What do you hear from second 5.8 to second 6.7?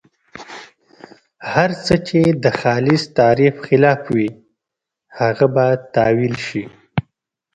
تاویل شي.